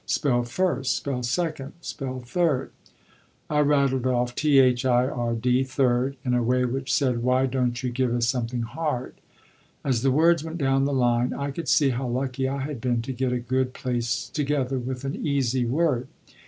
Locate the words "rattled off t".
3.59-4.57